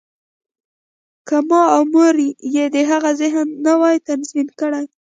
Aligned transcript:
که 1.27 1.37
ما 1.49 1.61
او 1.75 1.83
مور 1.93 2.15
یې 2.55 2.65
د 2.75 2.77
هغه 2.89 3.11
ذهن 3.21 3.47
نه 3.65 3.73
وای 3.79 3.97
تنظیم 4.07 4.47
کړی 4.59 4.85